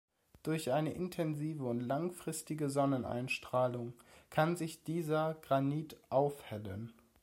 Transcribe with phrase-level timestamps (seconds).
[0.41, 3.93] Durch eine intensive und langfristige Sonneneinstrahlung
[4.31, 6.91] kann sich dieser Granit aufhellen.